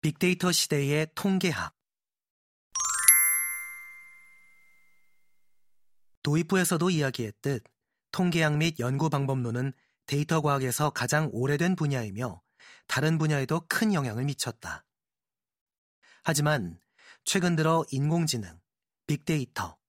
빅데이터 0.00 0.50
시대의 0.50 1.08
통계학 1.14 1.74
도입부에서도 6.22 6.90
이야기했듯 6.90 7.64
통계학 8.12 8.56
및 8.56 8.80
연구 8.80 9.10
방법론은 9.10 9.72
데이터 10.06 10.40
과학에서 10.40 10.90
가장 10.90 11.28
오래된 11.32 11.76
분야이며 11.76 12.42
다른 12.86 13.18
분야에도 13.18 13.66
큰 13.68 13.94
영향을 13.94 14.24
미쳤다. 14.24 14.84
하지만 16.22 16.80
최근 17.24 17.56
들어 17.56 17.84
인공지능, 17.90 18.58
빅데이터, 19.06 19.79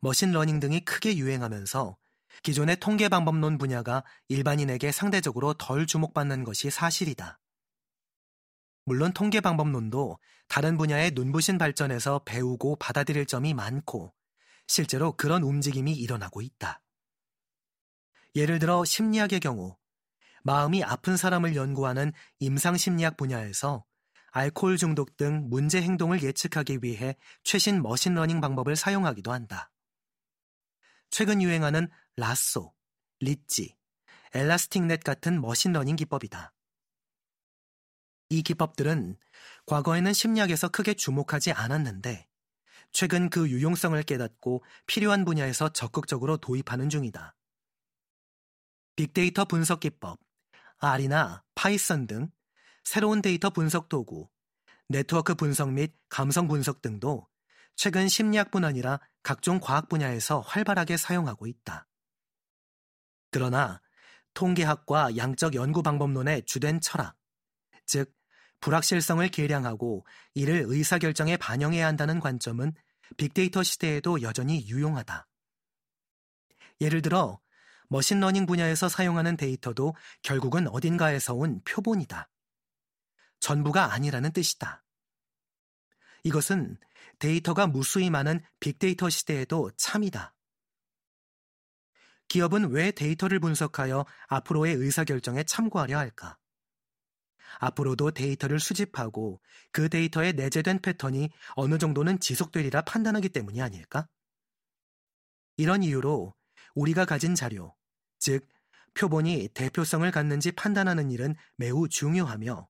machine 0.00 0.28
learning 0.28 0.60
등이 0.60 0.84
크게 0.84 1.16
유행하면서 1.16 1.96
기존의 2.42 2.76
통계 2.76 3.08
방법론 3.08 3.58
분야가 3.58 4.04
일반인에게 4.28 4.92
상대적으로 4.92 5.54
덜 5.54 5.86
주목받는 5.86 6.44
것이 6.44 6.70
사실이다. 6.70 7.38
물론 8.86 9.12
통계 9.12 9.40
방법론도 9.40 10.18
다른 10.48 10.76
분야의 10.78 11.12
눈부신 11.12 11.58
발전에서 11.58 12.22
배우고 12.24 12.76
받아들일 12.76 13.26
점이 13.26 13.54
많고 13.54 14.14
실제로 14.66 15.12
그런 15.12 15.42
움직임이 15.42 15.92
일어나고 15.92 16.40
있다. 16.40 16.82
예를 18.34 18.58
들어 18.58 18.84
심리학의 18.84 19.40
경우 19.40 19.76
마음이 20.42 20.82
아픈 20.82 21.16
사람을 21.16 21.56
연구하는 21.56 22.12
임상 22.38 22.76
심리학 22.76 23.16
분야에서 23.16 23.84
알코올 24.32 24.76
중독 24.76 25.16
등 25.16 25.48
문제 25.50 25.82
행동을 25.82 26.22
예측하기 26.22 26.78
위해 26.82 27.16
최신 27.42 27.82
machine 27.82 28.09
learning 28.09 28.40
방법을 28.40 28.76
사용하기도 28.76 29.32
한다. 29.32 29.69
최근 31.10 31.42
유행하는 31.42 31.88
lasso, 32.16 32.72
ridge, 33.18 33.76
elastic 34.32 34.81
net 34.81 35.02
같은 35.02 35.40
machine 35.40 35.66
learning 35.66 35.96
기법이다. 35.96 36.52
이 38.28 38.42
기법들은 38.42 39.16
과거에는 39.66 40.12
심리학에서 40.12 40.68
크게 40.68 40.94
주목하지 40.94 41.50
않았는데 41.52 42.28
최근 42.92 43.28
그 43.28 43.48
유용성을 43.50 44.00
깨닫고 44.04 44.64
필요한 44.86 45.24
분야에서 45.24 45.70
적극적으로 45.70 46.36
도입하는 46.36 46.88
중이다. 46.88 47.34
빅데이터 48.96 49.44
분석 49.44 49.80
기법, 49.80 50.18
R이나 50.78 51.42
Python 51.54 52.06
등 52.06 52.30
새로운 52.84 53.20
데이터 53.20 53.50
분석 53.50 53.88
도구, 53.88 54.28
네트워크 54.88 55.34
분석 55.34 55.72
및 55.72 55.94
감성 56.08 56.48
분석 56.48 56.82
등도 56.82 57.28
최근 57.76 58.08
심리학뿐 58.08 58.64
아니라 58.64 59.00
각종 59.22 59.60
과학 59.60 59.88
분야에서 59.88 60.40
활발하게 60.40 60.96
사용하고 60.96 61.46
있다. 61.46 61.86
그러나 63.30 63.80
통계학과 64.34 65.16
양적 65.16 65.54
연구 65.54 65.82
방법론의 65.82 66.44
주된 66.46 66.80
철학, 66.80 67.16
즉 67.86 68.14
불확실성을 68.60 69.26
계량하고 69.28 70.06
이를 70.34 70.64
의사결정에 70.66 71.36
반영해야 71.36 71.86
한다는 71.86 72.20
관점은 72.20 72.72
빅데이터 73.16 73.62
시대에도 73.62 74.22
여전히 74.22 74.66
유용하다. 74.68 75.26
예를 76.80 77.02
들어 77.02 77.40
machine 77.88 78.15
learning 78.15 78.46
분야에서 78.46 78.88
사용하는 78.88 79.36
데이터도 79.36 79.94
결국은 80.22 80.68
어딘가에서 80.68 81.34
온 81.34 81.60
표본이다. 81.64 82.30
전부가 83.40 83.92
아니라는 83.92 84.32
뜻이다. 84.32 84.84
이것은 86.22 86.76
데이터가 87.18 87.66
무수히 87.66 88.10
많은 88.10 88.40
빅데이터 88.60 89.08
시대에도 89.08 89.70
참이다. 89.76 90.34
기업은 92.28 92.70
왜 92.70 92.92
데이터를 92.92 93.40
분석하여 93.40 94.06
앞으로의 94.28 94.74
의사결정에 94.74 95.44
참고하려 95.44 95.98
할까? 95.98 96.38
앞으로도 97.58 98.12
데이터를 98.12 98.60
수집하고 98.60 99.40
그 99.72 99.88
데이터에 99.88 100.32
내재된 100.32 100.80
패턴이 100.80 101.30
어느 101.56 101.78
정도는 101.78 102.20
지속되리라 102.20 102.82
판단하기 102.82 103.30
때문이 103.30 103.60
아닐까? 103.60 104.06
이런 105.56 105.82
이유로 105.82 106.34
우리가 106.74 107.04
가진 107.04 107.34
자료, 107.34 107.74
즉, 108.18 108.46
표본이 108.94 109.48
대표성을 109.54 110.08
갖는지 110.10 110.52
판단하는 110.52 111.10
일은 111.10 111.34
매우 111.56 111.88
중요하며 111.88 112.68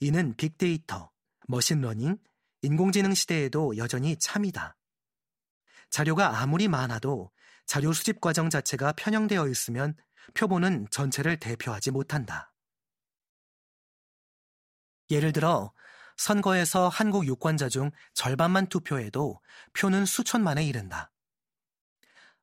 이는 0.00 0.34
빅데이터, 0.36 1.10
machine 1.48 1.78
learning, 1.78 2.16
인공지능 2.64 3.12
시대에도 3.12 3.76
여전히 3.76 4.16
참이다. 4.18 4.76
자료가 5.90 6.40
아무리 6.40 6.66
많아도 6.66 7.30
자료 7.66 7.92
수집 7.92 8.20
과정 8.20 8.48
자체가 8.48 8.92
편향되어 8.92 9.48
있으면 9.48 9.94
표본은 10.32 10.88
전체를 10.90 11.38
대표하지 11.38 11.90
못한다. 11.90 12.52
예를 15.10 15.32
들어 15.32 15.72
선거에서 16.16 16.88
한국 16.88 17.26
유권자 17.26 17.68
중 17.68 17.90
절반만 18.14 18.68
투표해도 18.68 19.40
표는 19.74 20.06
수천만에 20.06 20.64
이른다. 20.64 21.12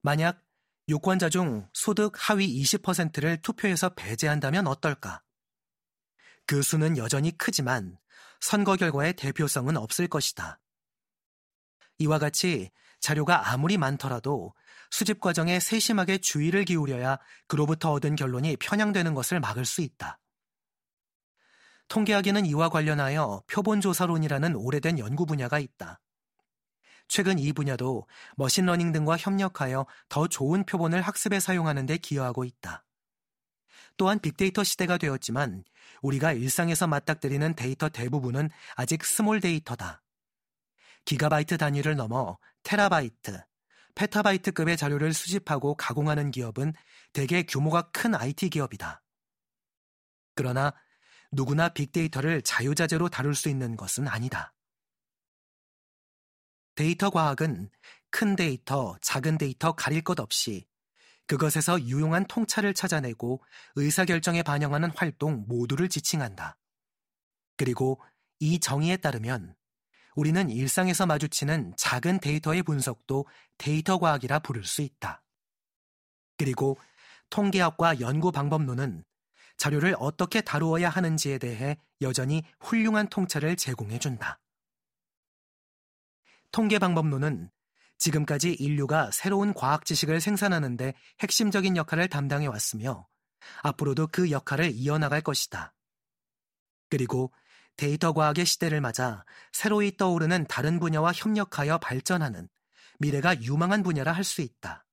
만약 0.01 0.43
유권자 0.87 1.29
중 1.29 1.67
소득 1.73 2.13
하위 2.17 2.61
20%를 2.61 3.41
투표에서 3.41 3.89
배제한다면 3.95 4.67
어떨까? 4.67 5.23
그 6.45 6.61
수는 6.61 6.97
여전히 6.97 7.35
크지만 7.37 7.97
선거 8.41 8.75
결과의 8.75 9.13
대표성은 9.13 9.77
없을 9.77 10.07
것이다. 10.07 10.59
이와 11.99 12.19
같이 12.19 12.71
자료가 12.99 13.51
아무리 13.51 13.77
많더라도 13.77 14.53
수집 14.89 15.21
과정에 15.21 15.59
세심하게 15.59 16.17
주의를 16.17 16.65
기울여야 16.65 17.19
그로부터 17.47 17.91
얻은 17.93 18.15
결론이 18.15 18.57
편향되는 18.57 19.13
것을 19.13 19.39
막을 19.39 19.65
수 19.65 19.81
있다. 19.81 20.19
통계학에는 21.87 22.45
이와 22.45 22.69
관련하여 22.69 23.43
표본조사론이라는 23.47 24.55
오래된 24.55 24.97
연구 24.97 25.25
분야가 25.25 25.59
있다. 25.59 25.99
최근 27.07 27.37
이 27.37 27.51
분야도 27.51 28.07
machine 28.37 28.62
learning 28.62 28.91
등과 28.93 29.17
협력하여 29.17 29.85
더 30.07 30.27
좋은 30.27 30.65
표본을 30.65 31.01
학습에 31.01 31.39
사용하는 31.39 31.85
데 31.85 31.97
기여하고 31.97 32.45
있다. 32.45 32.85
또한 33.97 34.19
빅데이터 34.19 34.63
시대가 34.63 34.97
되었지만 34.97 35.63
우리가 36.01 36.33
일상에서 36.33 36.87
맞닥뜨리는 36.87 37.55
데이터 37.55 37.89
대부분은 37.89 38.49
아직 38.75 39.05
small 39.05 39.39
data다. 39.39 40.01
기가바이트 41.05 41.57
단위를 41.57 41.95
넘어 41.95 42.37
테라바이트, 42.63 43.43
페타바이트급의 43.95 44.77
자료를 44.77 45.13
수집하고 45.13 45.75
가공하는 45.75 46.31
기업은 46.31 46.73
대개 47.13 47.43
규모가 47.43 47.89
큰 47.91 48.15
IT 48.15 48.49
기업이다. 48.49 49.01
그러나 50.35 50.73
누구나 51.31 51.69
빅데이터를 51.69 52.41
자유자재로 52.41 53.09
다룰 53.09 53.35
수 53.35 53.49
있는 53.49 53.75
것은 53.75 54.07
아니다. 54.07 54.53
데이터 56.75 57.09
과학은 57.09 57.69
큰 58.09 58.35
데이터, 58.35 58.97
작은 59.01 59.37
데이터 59.37 59.73
가릴 59.73 60.01
것 60.01 60.19
없이 60.19 60.65
그것에서 61.27 61.81
유용한 61.81 62.25
통찰을 62.25 62.73
찾아내고 62.73 63.43
의사결정에 63.75 64.43
반영하는 64.43 64.91
활동 64.95 65.45
모두를 65.47 65.87
지칭한다. 65.87 66.57
그리고 67.57 68.01
이 68.39 68.59
정의에 68.59 68.97
따르면 68.97 69.55
우리는 70.15 70.49
일상에서 70.49 71.05
마주치는 71.05 71.73
작은 71.77 72.19
데이터의 72.19 72.63
분석도 72.63 73.25
데이터 73.57 73.97
과학이라 73.97 74.39
부를 74.39 74.63
수 74.63 74.81
있다. 74.81 75.23
그리고 76.37 76.77
통계학과 77.29 77.99
연구 77.99 78.31
방법론은 78.31 79.03
자료를 79.57 79.95
어떻게 79.99 80.41
다루어야 80.41 80.89
하는지에 80.89 81.37
대해 81.37 81.77
여전히 82.01 82.43
훌륭한 82.59 83.07
통찰을 83.09 83.55
제공해 83.55 83.99
준다. 83.99 84.39
통계 86.51 86.79
방법론은 86.79 87.49
지금까지 88.01 88.53
인류가 88.53 89.11
새로운 89.11 89.53
과학 89.53 89.85
지식을 89.85 90.21
생산하는데 90.21 90.95
핵심적인 91.19 91.77
역할을 91.77 92.07
담당해 92.07 92.47
왔으며 92.47 93.07
앞으로도 93.61 94.07
그 94.07 94.31
역할을 94.31 94.71
이어나갈 94.73 95.21
것이다. 95.21 95.73
그리고 96.89 97.31
데이터 97.77 98.11
과학의 98.11 98.45
시대를 98.45 98.81
맞아 98.81 99.23
새로이 99.53 99.97
떠오르는 99.97 100.47
다른 100.47 100.79
분야와 100.79 101.11
협력하여 101.13 101.77
발전하는 101.77 102.49
미래가 102.99 103.39
유망한 103.43 103.83
분야라 103.83 104.11
할 104.11 104.23
수 104.23 104.41
있다. 104.41 104.85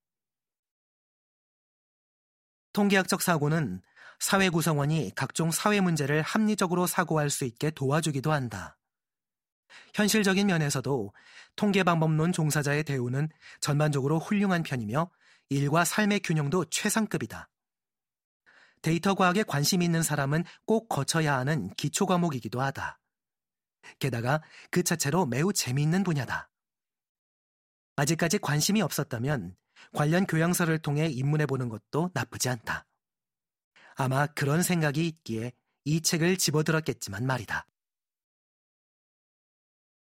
통계학적 2.74 3.22
사고는 3.22 3.80
사회 4.20 4.50
구성원이 4.50 5.12
각종 5.16 5.50
사회 5.50 5.80
문제를 5.80 6.20
합리적으로 6.22 6.86
사고할 6.86 7.30
수 7.30 7.44
있게 7.46 7.70
도와주기도 7.70 8.32
한다. 8.32 8.77
현실적인 9.94 10.46
면에서도 10.46 11.12
통계방법론 11.56 12.32
종사자의 12.32 12.84
대우는 12.84 13.28
전반적으로 13.60 14.18
훌륭한 14.18 14.62
편이며 14.62 15.10
일과 15.50 15.84
삶의 15.84 16.20
균형도 16.20 16.66
최상급이다. 16.66 17.48
데이터 18.82 19.14
과학에 19.14 19.42
관심 19.42 19.82
있는 19.82 20.02
사람은 20.02 20.44
꼭 20.64 20.88
거쳐야 20.88 21.36
하는 21.36 21.72
기초 21.74 22.06
과목이기도 22.06 22.60
하다. 22.60 23.00
게다가 23.98 24.42
그 24.70 24.82
자체로 24.82 25.26
매우 25.26 25.52
재미있는 25.52 26.04
분야다. 26.04 26.50
아직까지 27.96 28.38
관심이 28.38 28.80
없었다면 28.82 29.56
관련 29.92 30.26
교양서를 30.26 30.78
통해 30.78 31.06
입문해 31.06 31.46
보는 31.46 31.68
것도 31.68 32.10
나쁘지 32.14 32.48
않다. 32.48 32.86
아마 33.96 34.26
그런 34.26 34.62
생각이 34.62 35.06
있기에 35.06 35.52
이 35.84 36.00
책을 36.00 36.36
집어들었겠지만 36.36 37.26
말이다. 37.26 37.66